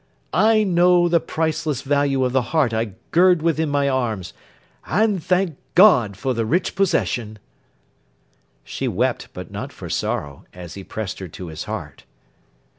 [0.33, 4.33] I know the priceless value of the heart I gird within my arms,
[4.87, 7.37] and thank GOD for the rich possession!'
[8.63, 12.05] She wept, but not for sorrow, as he pressed her to his heart.